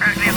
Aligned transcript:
A 0.00 0.27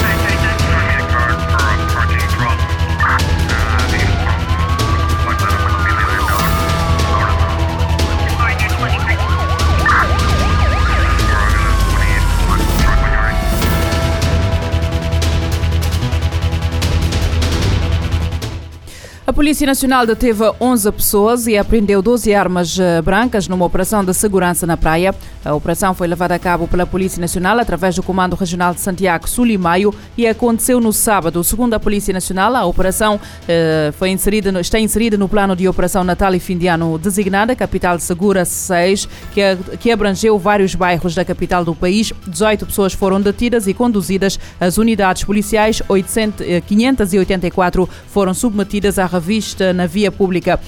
Polícia 19.42 19.66
Nacional 19.66 20.06
deteve 20.06 20.44
11 20.62 20.92
pessoas 20.92 21.48
e 21.48 21.58
apreendeu 21.58 22.00
12 22.00 22.32
armas 22.32 22.78
eh, 22.78 23.02
brancas 23.02 23.48
numa 23.48 23.66
operação 23.66 24.06
de 24.06 24.14
segurança 24.14 24.68
na 24.68 24.78
praia. 24.78 25.16
A 25.44 25.56
operação 25.56 25.96
foi 25.96 26.08
levada 26.08 26.36
a 26.36 26.38
cabo 26.38 26.68
pela 26.68 26.86
Polícia 26.86 27.20
Nacional 27.20 27.58
através 27.58 27.96
do 27.96 28.04
Comando 28.04 28.36
Regional 28.36 28.72
de 28.72 28.82
Santiago 28.82 29.28
Sul 29.28 29.48
e 29.48 29.58
Maio 29.58 29.92
e 30.16 30.28
aconteceu 30.28 30.80
no 30.80 30.94
sábado. 30.94 31.44
Segundo 31.44 31.74
a 31.74 31.80
Polícia 31.80 32.14
Nacional, 32.14 32.56
a 32.56 32.64
operação 32.68 33.20
eh, 33.48 33.92
foi 33.98 34.12
inserida, 34.12 34.62
está 34.62 34.80
inserida 34.80 35.18
no 35.18 35.28
plano 35.28 35.56
de 35.56 35.68
operação 35.68 36.04
Natal 36.04 36.36
e 36.36 36.40
fim 36.40 36.56
de 36.56 36.68
ano 36.68 37.00
designada 37.00 37.56
Capital 37.56 37.98
Segura 37.98 38.46
6, 38.46 39.10
que, 39.34 39.42
que 39.80 39.90
abrangeu 39.90 40.38
vários 40.38 40.76
bairros 40.76 41.16
da 41.16 41.26
capital 41.26 41.66
do 41.66 41.74
país. 41.74 42.14
18 42.28 42.68
pessoas 42.68 42.94
foram 42.94 43.20
detidas 43.20 43.66
e 43.66 43.74
conduzidas 43.74 44.40
às 44.60 44.78
unidades 44.78 45.24
policiais. 45.24 45.82
800, 45.90 46.46
584 46.68 47.82
eh, 47.82 47.96
foram 48.06 48.36
submetidas 48.36 49.00
à 49.00 49.08
vista 49.32 49.72
na 49.72 49.86
via 49.86 50.12
pública. 50.12 50.60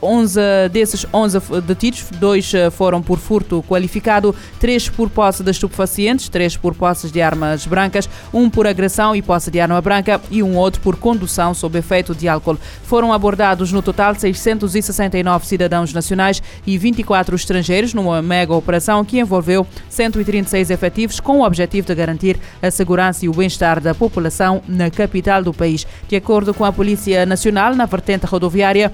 11 0.00 0.38
eh, 0.38 0.68
desses 0.68 1.04
11 1.12 1.40
detidos, 1.66 2.04
dois 2.20 2.54
eh, 2.54 2.70
foram 2.70 3.02
por 3.02 3.18
furto 3.18 3.64
qualificado, 3.68 4.32
três 4.60 4.88
por 4.88 5.10
posse 5.10 5.42
de 5.42 5.50
estupefacientes, 5.50 6.28
três 6.28 6.56
por 6.56 6.72
posse 6.72 7.10
de 7.10 7.20
armas 7.20 7.66
brancas, 7.66 8.08
um 8.32 8.48
por 8.48 8.64
agressão 8.64 9.16
e 9.16 9.20
posse 9.20 9.50
de 9.50 9.58
arma 9.58 9.80
branca 9.80 10.20
e 10.30 10.40
um 10.40 10.56
outro 10.56 10.80
por 10.80 10.94
condução 10.96 11.52
sob 11.52 11.76
efeito 11.76 12.14
de 12.14 12.28
álcool. 12.28 12.56
Foram 12.84 13.12
abordados 13.12 13.72
no 13.72 13.82
total 13.82 14.14
669 14.14 15.44
cidadãos 15.44 15.92
nacionais 15.92 16.40
e 16.64 16.78
24 16.78 17.34
estrangeiros 17.34 17.92
numa 17.92 18.22
mega 18.22 18.54
operação 18.54 19.04
que 19.04 19.18
envolveu 19.18 19.66
136 19.88 20.70
efetivos 20.70 21.18
com 21.18 21.40
o 21.40 21.44
objetivo 21.44 21.88
de 21.88 21.94
garantir 21.96 22.38
a 22.62 22.70
segurança 22.70 23.24
e 23.24 23.28
o 23.28 23.32
bem-estar 23.32 23.80
da 23.80 23.96
população 23.96 24.62
na 24.68 24.90
capital 24.90 25.42
do 25.42 25.52
país. 25.52 25.84
De 26.06 26.14
acordo 26.14 26.54
com 26.54 26.64
a 26.64 26.72
Polícia 26.72 27.26
Nacional, 27.26 27.74
na 27.74 27.86
vertente 27.86 28.11
rodoviária 28.26 28.92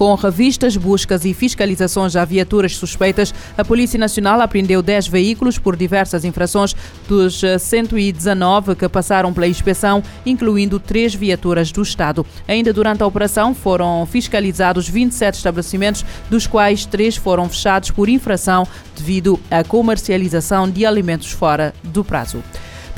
com 0.00 0.14
revistas, 0.14 0.78
buscas 0.78 1.26
e 1.26 1.34
fiscalizações 1.34 2.16
a 2.16 2.24
viaturas 2.24 2.74
suspeitas, 2.74 3.34
a 3.54 3.62
Polícia 3.62 3.98
Nacional 3.98 4.40
apreendeu 4.40 4.80
10 4.80 5.08
veículos 5.08 5.58
por 5.58 5.76
diversas 5.76 6.24
infrações 6.24 6.74
dos 7.06 7.42
119 7.58 8.76
que 8.76 8.88
passaram 8.88 9.30
pela 9.30 9.46
inspeção, 9.46 10.02
incluindo 10.24 10.80
três 10.80 11.14
viaturas 11.14 11.70
do 11.70 11.82
Estado. 11.82 12.24
Ainda 12.48 12.72
durante 12.72 13.02
a 13.02 13.06
operação 13.06 13.54
foram 13.54 14.06
fiscalizados 14.06 14.88
27 14.88 15.34
estabelecimentos, 15.34 16.02
dos 16.30 16.46
quais 16.46 16.86
três 16.86 17.14
foram 17.14 17.46
fechados 17.46 17.90
por 17.90 18.08
infração 18.08 18.66
devido 18.96 19.38
à 19.50 19.62
comercialização 19.62 20.66
de 20.66 20.86
alimentos 20.86 21.30
fora 21.30 21.74
do 21.84 22.02
prazo. 22.02 22.42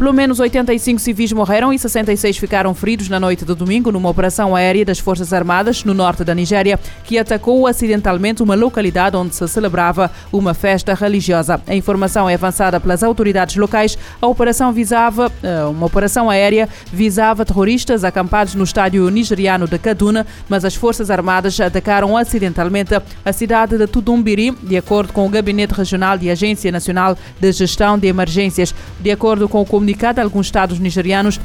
Pelo 0.03 0.13
menos 0.13 0.41
85 0.41 1.01
civis 1.01 1.33
morreram 1.33 1.73
e 1.73 1.79
66 1.79 2.37
ficaram 2.37 2.75
feridos 2.75 3.09
na 3.09 3.21
noite 3.21 3.45
de 3.45 3.55
domingo 3.55 3.93
numa 3.93 4.09
operação 4.09 4.57
aérea 4.57 4.85
das 4.85 4.99
Forças 4.99 5.33
Armadas 5.33 5.85
no 5.85 5.95
norte 5.95 6.25
da 6.25 6.35
Nigéria 6.35 6.77
que 7.05 7.17
atacou 7.17 7.69
acidentalmente 7.69 8.43
uma 8.43 8.57
localidade 8.57 9.17
onde 9.17 9.33
se 9.33 9.47
celebrava 9.47 10.11
uma 10.33 10.55
festa 10.55 10.93
religiosa. 10.93 11.63
A 11.69 11.77
informação 11.77 12.29
é 12.29 12.35
avançada 12.35 12.81
pelas 12.81 13.05
autoridades 13.05 13.55
locais. 13.55 13.97
A 14.21 14.27
operação 14.27 14.73
visava 14.73 15.31
eh, 15.41 15.65
uma 15.67 15.87
operação 15.87 16.29
aérea 16.29 16.69
visava 16.93 17.45
terroristas 17.45 18.03
acampados 18.03 18.57
no 18.57 18.65
estádio 18.65 19.09
nigeriano 19.09 19.69
de 19.69 19.79
Kaduna, 19.79 20.27
mas 20.49 20.65
as 20.65 20.75
Forças 20.75 21.13
Armadas 21.13 21.61
atacaram 21.61 22.17
acidentalmente 22.17 22.93
a 23.25 23.33
cidade 23.33 23.79
de 23.79 23.87
Tudumbiri, 23.87 24.51
de 24.51 24.77
acordo 24.77 25.13
com 25.13 25.25
o 25.25 25.29
Gabinete 25.29 25.75
Regional 25.75 26.19
de 26.19 26.29
Agência 26.29 26.73
Nacional 26.73 27.17
de 27.39 27.53
Gestão 27.53 27.97
de 27.97 28.09
Emergências. 28.09 28.75
De 28.99 29.13
acordo 29.13 29.49
com 29.49 29.61
o 29.61 29.65
comunicado, 29.65 29.92
alguns 30.23 30.47
estados 30.47 30.79
nigerianos 30.79 31.39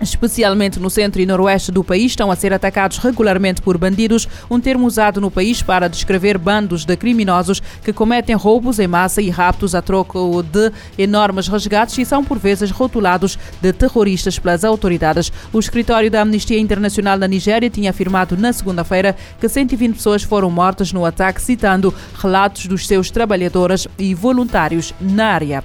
especialmente 0.00 0.78
no 0.78 0.90
centro 0.90 1.20
e 1.20 1.26
noroeste 1.26 1.72
do 1.72 1.82
país, 1.82 2.12
estão 2.12 2.30
a 2.30 2.36
ser 2.36 2.52
atacados 2.52 2.98
regularmente 2.98 3.60
por 3.60 3.76
bandidos, 3.78 4.28
um 4.50 4.60
termo 4.60 4.86
usado 4.86 5.20
no 5.20 5.30
país 5.30 5.62
para 5.62 5.88
descrever 5.88 6.38
bandos 6.38 6.84
de 6.84 6.96
criminosos 6.96 7.60
que 7.82 7.92
cometem 7.92 8.36
roubos 8.36 8.78
em 8.78 8.86
massa 8.86 9.20
e 9.20 9.30
raptos 9.30 9.74
a 9.74 9.82
troco 9.82 10.42
de 10.42 10.72
enormes 10.96 11.48
resgates 11.48 11.98
e 11.98 12.04
são 12.04 12.24
por 12.24 12.38
vezes 12.38 12.70
rotulados 12.70 13.38
de 13.60 13.72
terroristas 13.72 14.38
pelas 14.38 14.64
autoridades. 14.64 15.32
O 15.52 15.58
escritório 15.58 16.10
da 16.10 16.22
Amnistia 16.22 16.58
Internacional 16.58 17.18
da 17.18 17.28
Nigéria 17.28 17.70
tinha 17.70 17.90
afirmado 17.90 18.36
na 18.36 18.52
segunda-feira 18.52 19.16
que 19.40 19.48
120 19.48 19.96
pessoas 19.96 20.22
foram 20.22 20.50
mortas 20.50 20.92
no 20.92 21.04
ataque, 21.04 21.42
citando 21.42 21.94
relatos 22.14 22.66
dos 22.66 22.86
seus 22.86 23.10
trabalhadores 23.10 23.88
e 23.98 24.14
voluntários 24.14 24.94
na 25.00 25.26
área. 25.26 25.64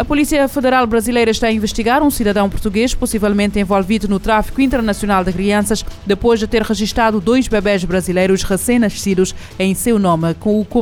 A 0.00 0.04
Polícia 0.10 0.48
Federal 0.48 0.86
Brasileira 0.86 1.30
está 1.30 1.48
a 1.48 1.52
investigar 1.52 2.02
um 2.02 2.08
cidadão 2.08 2.48
português 2.48 2.94
possivelmente 2.94 3.60
envolvido 3.60 4.08
no 4.08 4.18
tráfico 4.18 4.62
internacional 4.62 5.22
de 5.22 5.30
crianças 5.30 5.84
depois 6.06 6.40
de 6.40 6.46
ter 6.46 6.62
registrado 6.62 7.20
dois 7.20 7.46
bebés 7.48 7.84
brasileiros 7.84 8.42
recém-nascidos 8.42 9.34
em 9.58 9.74
seu 9.74 9.98
nome. 9.98 10.34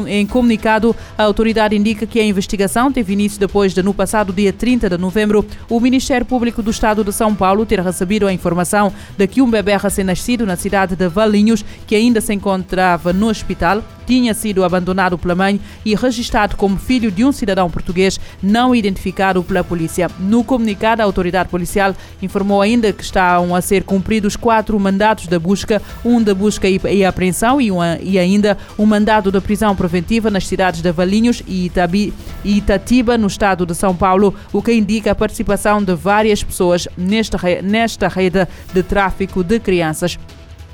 Em 0.07 0.25
comunicado, 0.25 0.95
a 1.19 1.25
autoridade 1.25 1.75
indica 1.75 2.07
que 2.07 2.21
a 2.21 2.25
investigação 2.25 2.93
teve 2.93 3.13
início 3.13 3.41
depois 3.41 3.75
de, 3.75 3.83
no 3.83 3.93
passado 3.93 4.33
dia 4.33 4.53
30 4.53 4.89
de 4.89 4.99
novembro, 4.99 5.45
o 5.69 5.81
Ministério 5.81 6.25
Público 6.25 6.63
do 6.63 6.71
Estado 6.71 7.03
de 7.03 7.13
São 7.13 7.35
Paulo 7.35 7.67
ter 7.67 7.81
recebido 7.81 8.25
a 8.25 8.33
informação 8.33 8.93
de 9.17 9.27
que 9.27 9.43
um 9.43 9.51
bebê 9.51 9.77
recém-nascido 9.77 10.47
na 10.47 10.55
cidade 10.55 10.95
de 10.95 11.09
Valinhos, 11.09 11.65
que 11.89 11.97
ainda 11.97 12.21
se 12.21 12.33
encontrava 12.33 13.13
no 13.13 13.27
hospital, 13.27 13.83
tinha 14.09 14.33
sido 14.33 14.65
abandonado 14.65 15.19
pela 15.19 15.35
mãe 15.35 15.61
e 15.85 15.95
registrado 15.95 16.57
como 16.57 16.79
filho 16.79 17.11
de 17.11 17.27
um 17.27 17.31
cidadão 17.31 17.71
português 17.71 18.19
não 18.43 18.75
identificado 18.75 19.43
pela 19.43 19.63
polícia. 19.63 20.11
No 20.19 20.43
comunicado, 20.43 21.03
a 21.03 21.05
autoridade 21.05 21.51
policial 21.51 21.95
informou 22.23 22.63
ainda 22.63 22.91
que 22.91 23.03
estão 23.03 23.55
a 23.55 23.61
ser 23.61 23.85
cumpridos 23.85 24.35
quatro 24.35 24.81
mandatos 24.81 25.27
de 25.27 25.39
busca, 25.39 25.83
um 26.03 26.23
de 26.23 26.33
busca 26.33 26.67
e 26.67 27.05
apreensão 27.05 27.61
e, 27.61 27.71
uma, 27.71 27.99
e 28.01 28.19
ainda 28.19 28.57
um 28.79 28.87
mandado 28.87 29.31
de 29.31 29.41
prisão 29.43 29.77
preventiva 29.77 30.31
nas 30.31 30.47
cidades 30.47 30.81
de 30.81 30.91
Valinhos 30.91 31.43
e, 31.47 31.67
Itabi, 31.67 32.15
e 32.43 32.57
Itatiba, 32.57 33.19
no 33.19 33.27
estado 33.27 33.67
de 33.67 33.75
São 33.75 33.95
Paulo, 33.95 34.35
o 34.55 34.63
que 34.63 34.73
indica 34.73 35.11
a 35.11 35.15
participação 35.15 35.83
de 35.83 35.95
várias 35.95 36.43
pessoas 36.43 36.89
nesta, 36.97 37.39
nesta 37.63 38.09
rede 38.09 38.49
de 38.73 38.83
tráfico 38.83 39.45
de 39.45 39.61
crianças. 39.61 40.19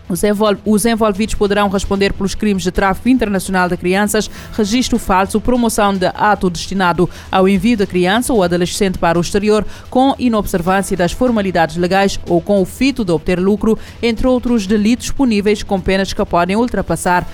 Os 0.08 0.84
envolvidos 0.84 1.34
poderão 1.34 1.68
responder 1.68 2.12
pelos 2.12 2.34
crimes 2.34 2.62
de 2.62 2.70
tráfico 2.70 3.08
internacional 3.08 3.68
de 3.68 3.76
crianças, 3.76 4.30
registro 4.52 4.98
falso, 4.98 5.40
promoção 5.40 5.94
de 5.94 6.06
ato 6.06 6.50
destinado 6.50 7.08
ao 7.32 7.48
envio 7.48 7.76
da 7.76 7.86
criança 7.86 8.32
ou 8.32 8.42
adolescente 8.42 8.98
para 8.98 9.18
o 9.18 9.22
exterior, 9.22 9.64
com 9.88 10.14
inobservância 10.18 10.94
das 10.96 11.12
formalidades 11.12 11.76
legais 11.76 12.20
ou 12.28 12.40
com 12.40 12.60
o 12.60 12.66
fito 12.66 13.02
de 13.04 13.12
obter 13.12 13.40
lucro, 13.40 13.78
entre 14.02 14.26
outros 14.26 14.66
delitos 14.66 15.10
puníveis 15.10 15.62
com 15.62 15.80
penas 15.80 16.12
que 16.12 16.24
podem 16.24 16.56
ultrapassar 16.56 17.26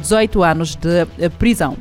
18 0.00 0.44
eh, 0.44 0.50
anos 0.50 0.76
de 0.76 1.06
eh, 1.18 1.28
prisão. 1.30 1.76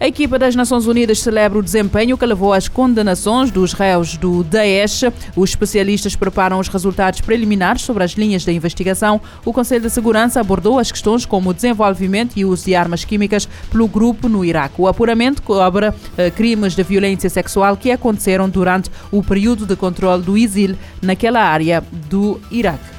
A 0.00 0.06
equipa 0.06 0.38
das 0.38 0.56
Nações 0.56 0.86
Unidas 0.86 1.18
celebra 1.18 1.58
o 1.58 1.62
desempenho 1.62 2.16
que 2.16 2.24
levou 2.24 2.54
às 2.54 2.66
condenações 2.68 3.50
dos 3.50 3.74
réus 3.74 4.16
do 4.16 4.42
Daesh. 4.42 5.02
Os 5.36 5.50
especialistas 5.50 6.16
preparam 6.16 6.58
os 6.58 6.68
resultados 6.68 7.20
preliminares 7.20 7.82
sobre 7.82 8.02
as 8.02 8.12
linhas 8.12 8.42
da 8.42 8.50
investigação. 8.50 9.20
O 9.44 9.52
Conselho 9.52 9.82
de 9.82 9.90
Segurança 9.90 10.40
abordou 10.40 10.78
as 10.78 10.90
questões 10.90 11.26
como 11.26 11.50
o 11.50 11.54
desenvolvimento 11.54 12.32
e 12.38 12.46
uso 12.46 12.64
de 12.64 12.74
armas 12.74 13.04
químicas 13.04 13.46
pelo 13.70 13.86
grupo 13.86 14.26
no 14.26 14.42
Iraque. 14.42 14.76
O 14.78 14.88
apuramento 14.88 15.42
cobre 15.42 15.92
eh, 16.16 16.30
crimes 16.30 16.74
de 16.74 16.82
violência 16.82 17.28
sexual 17.28 17.76
que 17.76 17.92
aconteceram 17.92 18.48
durante 18.48 18.90
o 19.12 19.22
período 19.22 19.66
de 19.66 19.76
controle 19.76 20.22
do 20.22 20.34
ISIL 20.34 20.76
naquela 21.02 21.42
área 21.42 21.84
do 22.08 22.40
Iraque. 22.50 22.89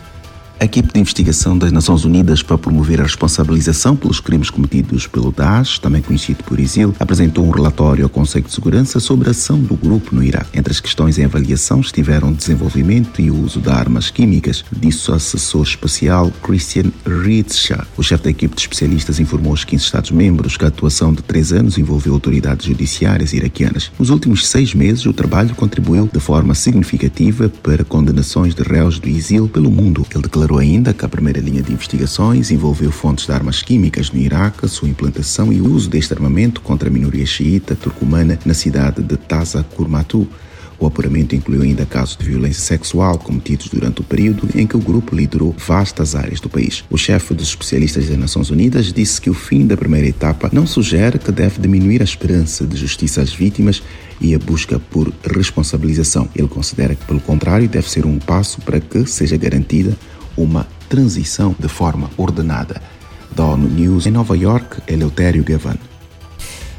A 0.61 0.65
equipe 0.65 0.93
de 0.93 0.99
investigação 0.99 1.57
das 1.57 1.71
Nações 1.71 2.05
Unidas 2.05 2.43
para 2.43 2.55
promover 2.55 2.99
a 2.99 3.03
responsabilização 3.03 3.95
pelos 3.95 4.19
crimes 4.19 4.51
cometidos 4.51 5.07
pelo 5.07 5.31
Daesh, 5.31 5.79
também 5.79 6.03
conhecido 6.03 6.43
por 6.43 6.59
ISIL, 6.59 6.93
apresentou 6.99 7.43
um 7.43 7.49
relatório 7.49 8.03
ao 8.03 8.09
Conselho 8.11 8.45
de 8.45 8.53
Segurança 8.53 8.99
sobre 8.99 9.27
a 9.27 9.31
ação 9.31 9.59
do 9.59 9.75
grupo 9.75 10.13
no 10.13 10.23
Iraque. 10.23 10.59
Entre 10.59 10.71
as 10.71 10.79
questões 10.79 11.17
em 11.17 11.25
avaliação 11.25 11.81
estiveram 11.81 12.31
desenvolvimento 12.31 13.19
e 13.19 13.31
uso 13.31 13.59
de 13.59 13.71
armas 13.71 14.11
químicas, 14.11 14.63
disse 14.71 15.09
o 15.09 15.15
assessor 15.15 15.63
especial 15.63 16.31
Christian 16.43 16.91
Ritzscha. 17.07 17.87
O 17.97 18.03
chefe 18.03 18.25
da 18.25 18.29
equipe 18.29 18.53
de 18.53 18.61
especialistas 18.61 19.19
informou 19.19 19.53
aos 19.53 19.63
15 19.63 19.83
Estados-membros 19.83 20.57
que 20.57 20.65
a 20.65 20.67
atuação 20.67 21.11
de 21.11 21.23
três 21.23 21.51
anos 21.51 21.79
envolveu 21.79 22.13
autoridades 22.13 22.67
judiciárias 22.67 23.33
iraquianas. 23.33 23.91
Nos 23.97 24.11
últimos 24.11 24.45
seis 24.45 24.75
meses, 24.75 25.07
o 25.07 25.13
trabalho 25.13 25.55
contribuiu 25.55 26.07
de 26.13 26.19
forma 26.19 26.53
significativa 26.53 27.49
para 27.63 27.83
condenações 27.83 28.53
de 28.53 28.61
réus 28.61 28.99
do 28.99 29.09
ISIL 29.09 29.47
pelo 29.47 29.71
mundo. 29.71 30.05
Ele 30.13 30.21
declarou 30.21 30.50
Declarou 30.51 30.69
ainda 30.69 30.93
que 30.93 31.05
a 31.05 31.07
primeira 31.07 31.39
linha 31.39 31.61
de 31.61 31.71
investigações 31.71 32.51
envolveu 32.51 32.91
fontes 32.91 33.25
de 33.25 33.31
armas 33.31 33.61
químicas 33.61 34.11
no 34.11 34.19
Iraque, 34.19 34.67
sua 34.67 34.89
implantação 34.89 35.53
e 35.53 35.61
uso 35.61 35.89
deste 35.89 36.13
armamento 36.13 36.59
contra 36.59 36.89
a 36.89 36.91
minoria 36.91 37.25
xiita 37.25 37.73
turcomana 37.73 38.37
na 38.45 38.53
cidade 38.53 39.01
de 39.01 39.15
Taza 39.15 39.63
Kurmatu. 39.63 40.27
O 40.77 40.85
apuramento 40.85 41.33
incluiu 41.33 41.61
ainda 41.61 41.85
casos 41.85 42.17
de 42.17 42.25
violência 42.25 42.61
sexual 42.61 43.17
cometidos 43.17 43.69
durante 43.69 44.01
o 44.01 44.03
período 44.03 44.49
em 44.53 44.67
que 44.67 44.75
o 44.75 44.81
grupo 44.81 45.15
liderou 45.15 45.55
vastas 45.57 46.15
áreas 46.15 46.41
do 46.41 46.49
país. 46.49 46.83
O 46.89 46.97
chefe 46.97 47.33
dos 47.33 47.47
especialistas 47.47 48.09
das 48.09 48.17
Nações 48.17 48.49
Unidas 48.49 48.91
disse 48.91 49.21
que 49.21 49.29
o 49.29 49.33
fim 49.33 49.65
da 49.65 49.77
primeira 49.77 50.07
etapa 50.07 50.49
não 50.51 50.67
sugere 50.67 51.17
que 51.17 51.31
deve 51.31 51.61
diminuir 51.61 52.01
a 52.01 52.03
esperança 52.03 52.67
de 52.67 52.75
justiça 52.75 53.21
às 53.21 53.31
vítimas 53.31 53.81
e 54.19 54.35
a 54.35 54.39
busca 54.39 54.79
por 54.79 55.13
responsabilização. 55.33 56.27
Ele 56.35 56.49
considera 56.49 56.93
que, 56.93 57.05
pelo 57.05 57.21
contrário, 57.21 57.69
deve 57.69 57.89
ser 57.89 58.05
um 58.05 58.19
passo 58.19 58.59
para 58.61 58.81
que 58.81 59.05
seja 59.05 59.37
garantida 59.37 59.95
uma 60.35 60.67
transição 60.89 61.55
de 61.57 61.67
forma 61.67 62.09
ordenada. 62.17 62.81
Da 63.35 63.45
ONU 63.45 63.69
News 63.69 64.05
em 64.05 64.11
Nova 64.11 64.35
York, 64.37 64.81
Eleutério 64.87 65.43
Gavan. 65.43 65.77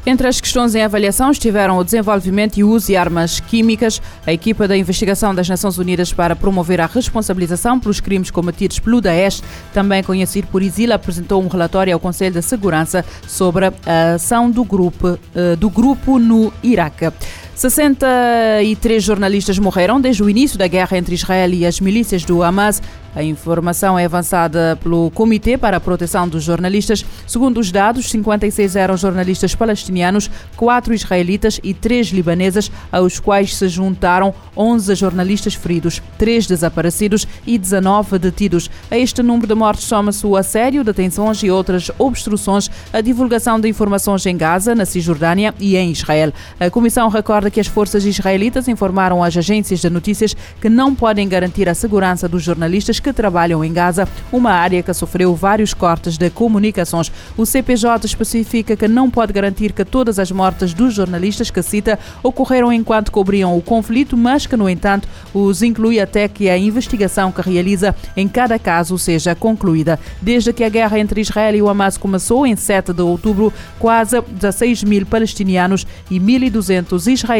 Entre 0.05 0.27
as 0.27 0.41
questões 0.41 0.75
em 0.75 0.83
avaliação 0.83 1.31
estiveram 1.31 1.77
o 1.77 1.83
desenvolvimento 1.83 2.57
e 2.57 2.63
uso 2.63 2.87
de 2.87 2.97
armas 2.97 3.39
químicas. 3.39 4.01
A 4.27 4.33
equipa 4.33 4.67
da 4.67 4.75
investigação 4.75 5.33
das 5.33 5.47
Nações 5.47 5.77
Unidas 5.77 6.11
para 6.11 6.35
promover 6.35 6.81
a 6.81 6.85
responsabilização 6.85 7.79
pelos 7.79 8.01
crimes 8.01 8.29
cometidos 8.29 8.79
pelo 8.79 8.99
Daesh, 8.99 9.41
também 9.73 10.03
conhecido 10.03 10.47
por 10.47 10.61
ISIL, 10.61 10.91
apresentou 10.91 11.41
um 11.41 11.47
relatório 11.47 11.93
ao 11.93 12.01
Conselho 12.01 12.33
de 12.33 12.41
Segurança 12.41 13.05
sobre 13.25 13.67
a 13.67 14.13
ação 14.15 14.51
do 14.51 14.65
grupo, 14.65 15.17
eh, 15.33 15.55
do 15.55 15.69
grupo 15.69 16.19
no 16.19 16.51
Iraque. 16.61 17.09
63 17.55 19.03
jornalistas 19.03 19.59
morreram 19.59 20.01
desde 20.01 20.23
o 20.23 20.29
início 20.29 20.57
da 20.57 20.67
guerra 20.67 20.97
entre 20.97 21.13
Israel 21.13 21.53
e 21.53 21.65
as 21.65 21.79
milícias 21.79 22.23
do 22.23 22.41
Hamas. 22.41 22.81
A 23.15 23.21
informação 23.21 23.97
é 23.97 24.05
avançada 24.05 24.77
pelo 24.81 25.11
Comitê 25.11 25.55
para 25.55 25.77
a 25.77 25.79
Proteção 25.79 26.27
dos 26.27 26.43
Jornalistas. 26.43 27.05
Segundo 27.27 27.59
os 27.59 27.71
dados, 27.71 28.09
56 28.09 28.75
eram 28.75 28.97
jornalistas 28.97 29.53
palestinianos, 29.53 30.31
4 30.57 30.95
israelitas 30.95 31.59
e 31.63 31.75
3 31.75 32.07
libanesas, 32.07 32.71
aos 32.91 33.19
quais 33.19 33.55
se 33.55 33.67
juntaram 33.67 34.33
11 34.57 34.95
jornalistas 34.95 35.53
feridos, 35.53 36.01
3 36.17 36.47
desaparecidos 36.47 37.27
e 37.45 37.55
19 37.55 38.17
detidos. 38.17 38.67
A 38.89 38.97
este 38.97 39.21
número 39.21 39.45
de 39.45 39.53
mortes 39.53 39.83
soma-se 39.83 40.25
o 40.25 40.35
assédio, 40.35 40.83
detenções 40.83 41.43
e 41.43 41.51
outras 41.51 41.91
obstruções 41.99 42.69
à 42.91 42.99
divulgação 42.99 43.59
de 43.59 43.69
informações 43.69 44.25
em 44.25 44.35
Gaza, 44.35 44.73
na 44.73 44.85
Cisjordânia 44.85 45.53
e 45.59 45.77
em 45.77 45.91
Israel. 45.91 46.33
A 46.59 46.71
Comissão 46.71 47.09
recorda 47.09 47.42
que 47.49 47.59
as 47.59 47.67
forças 47.67 48.05
israelitas 48.05 48.67
informaram 48.67 49.23
às 49.23 49.35
agências 49.35 49.79
de 49.79 49.89
notícias 49.89 50.35
que 50.61 50.69
não 50.69 50.93
podem 50.93 51.27
garantir 51.27 51.67
a 51.67 51.73
segurança 51.73 52.27
dos 52.27 52.43
jornalistas 52.43 52.99
que 52.99 53.11
trabalham 53.11 53.63
em 53.63 53.73
Gaza, 53.73 54.07
uma 54.31 54.51
área 54.51 54.83
que 54.83 54.93
sofreu 54.93 55.35
vários 55.35 55.73
cortes 55.73 56.17
de 56.17 56.29
comunicações. 56.29 57.11
O 57.37 57.45
CPJ 57.45 58.05
especifica 58.05 58.75
que 58.75 58.87
não 58.87 59.09
pode 59.09 59.33
garantir 59.33 59.73
que 59.73 59.83
todas 59.83 60.19
as 60.19 60.31
mortes 60.31 60.73
dos 60.73 60.93
jornalistas 60.93 61.49
que 61.49 61.61
cita 61.61 61.99
ocorreram 62.21 62.71
enquanto 62.71 63.11
cobriam 63.11 63.57
o 63.57 63.61
conflito, 63.61 64.15
mas 64.15 64.45
que, 64.45 64.55
no 64.55 64.69
entanto, 64.69 65.07
os 65.33 65.61
inclui 65.61 65.99
até 65.99 66.27
que 66.27 66.49
a 66.49 66.57
investigação 66.57 67.31
que 67.31 67.41
realiza 67.41 67.95
em 68.15 68.27
cada 68.27 68.57
caso 68.57 68.97
seja 68.97 69.35
concluída. 69.35 69.99
Desde 70.21 70.53
que 70.53 70.63
a 70.63 70.69
guerra 70.69 70.99
entre 70.99 71.21
Israel 71.21 71.55
e 71.55 71.61
o 71.61 71.69
Hamas 71.69 71.97
começou 71.97 72.45
em 72.45 72.55
7 72.55 72.93
de 72.93 73.01
outubro, 73.01 73.53
quase 73.79 74.21
16 74.21 74.83
mil 74.83 75.05
palestinianos 75.05 75.85
e 76.09 76.19
1.200 76.19 77.11
israelitas 77.11 77.32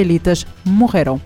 morreram. 0.64 1.20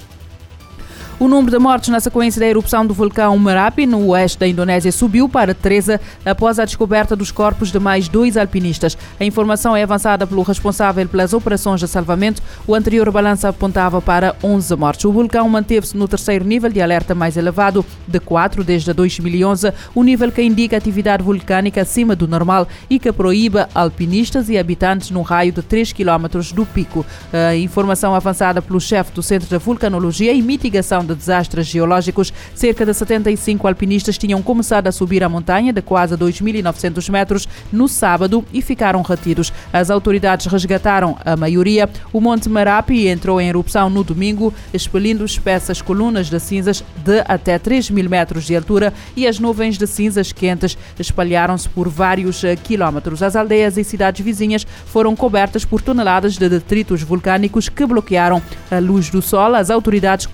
O 1.19 1.27
número 1.27 1.49
de 1.49 1.57
mortes 1.57 1.89
na 1.89 1.99
sequência 1.99 2.39
da 2.39 2.45
erupção 2.45 2.85
do 2.85 2.93
vulcão 2.93 3.39
Merapi, 3.39 3.87
no 3.87 4.09
oeste 4.09 4.37
da 4.37 4.47
Indonésia, 4.47 4.91
subiu 4.91 5.27
para 5.27 5.51
13 5.51 5.99
após 6.23 6.59
a 6.59 6.65
descoberta 6.65 7.15
dos 7.15 7.31
corpos 7.31 7.71
de 7.71 7.79
mais 7.79 8.07
dois 8.07 8.37
alpinistas. 8.37 8.95
A 9.19 9.25
informação 9.25 9.75
é 9.75 9.81
avançada 9.81 10.27
pelo 10.27 10.43
responsável 10.43 11.07
pelas 11.07 11.33
operações 11.33 11.79
de 11.79 11.87
salvamento. 11.87 12.39
O 12.67 12.75
anterior 12.75 13.09
balanço 13.09 13.47
apontava 13.47 13.99
para 13.99 14.35
11 14.43 14.75
mortes. 14.75 15.05
O 15.05 15.11
vulcão 15.11 15.49
manteve-se 15.49 15.97
no 15.97 16.07
terceiro 16.07 16.45
nível 16.45 16.69
de 16.69 16.83
alerta 16.83 17.15
mais 17.15 17.35
elevado, 17.35 17.83
de 18.07 18.19
4 18.19 18.63
desde 18.63 18.93
2011, 18.93 19.73
o 19.95 20.03
nível 20.03 20.31
que 20.31 20.43
indica 20.43 20.77
atividade 20.77 21.23
vulcânica 21.23 21.81
acima 21.81 22.15
do 22.15 22.27
normal 22.27 22.67
e 22.87 22.99
que 22.99 23.11
proíba 23.11 23.67
alpinistas 23.73 24.49
e 24.49 24.57
habitantes 24.57 25.09
num 25.09 25.23
raio 25.23 25.51
de 25.51 25.63
3 25.63 25.93
km 25.93 26.27
do 26.53 26.63
pico. 26.63 27.03
A 27.33 27.55
informação 27.55 28.13
avançada 28.13 28.61
pelo 28.61 28.79
chefe 28.79 29.11
do 29.13 29.23
Centro 29.23 29.49
de 29.49 29.57
Vulcanologia 29.57 30.31
e 30.31 30.43
Mitigação 30.43 31.06
de 31.07 31.15
desastres 31.15 31.65
geológicos, 31.65 32.33
cerca 32.53 32.85
de 32.85 32.93
75 32.93 33.67
alpinistas 33.67 34.17
tinham 34.17 34.41
começado 34.41 34.87
a 34.87 34.91
subir 34.91 35.23
a 35.23 35.29
montanha 35.29 35.73
de 35.73 35.81
quase 35.81 36.15
2.900 36.15 37.09
metros 37.09 37.47
no 37.71 37.87
sábado 37.87 38.45
e 38.53 38.61
ficaram 38.61 39.01
retidos. 39.01 39.51
As 39.71 39.89
autoridades 39.89 40.45
resgataram 40.45 41.17
a 41.25 41.35
maioria. 41.35 41.89
O 42.13 42.21
Monte 42.21 42.49
Marapi 42.49 43.07
entrou 43.07 43.39
em 43.39 43.47
erupção 43.47 43.89
no 43.89 44.03
domingo, 44.03 44.53
expelindo 44.73 45.25
espessas 45.25 45.81
colunas 45.81 46.29
de 46.29 46.39
cinzas 46.39 46.83
de 47.03 47.23
até 47.25 47.57
3 47.57 47.89
mil 47.89 48.09
metros 48.09 48.45
de 48.45 48.55
altura 48.55 48.93
e 49.15 49.27
as 49.27 49.39
nuvens 49.39 49.77
de 49.77 49.87
cinzas 49.87 50.31
quentes 50.31 50.77
espalharam-se 50.99 51.69
por 51.69 51.87
vários 51.87 52.43
eh, 52.43 52.55
quilómetros. 52.55 53.23
As 53.23 53.35
aldeias 53.35 53.77
e 53.77 53.83
cidades 53.83 54.23
vizinhas 54.23 54.65
foram 54.85 55.15
cobertas 55.15 55.63
por 55.63 55.81
toneladas 55.81 56.37
de 56.37 56.49
detritos 56.49 57.01
vulcânicos 57.01 57.69
que 57.69 57.85
bloquearam 57.85 58.41
a 58.69 58.79
luz 58.79 59.09
do 59.09 59.21
sol. 59.21 59.55
As 59.55 59.69
autoridades 59.69 60.27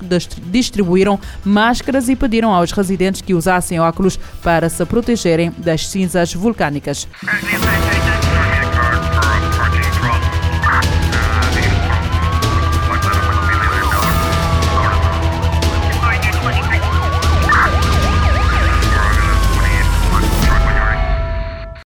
distribuíram 0.63 1.19
máscaras 1.43 2.09
e 2.09 2.15
pediram 2.15 2.53
aos 2.53 2.71
residentes 2.71 3.21
que 3.21 3.33
usassem 3.33 3.79
óculos 3.79 4.17
para 4.41 4.69
se 4.69 4.85
protegerem 4.85 5.51
das 5.57 5.87
cinzas 5.87 6.33
vulcânicas. 6.33 7.07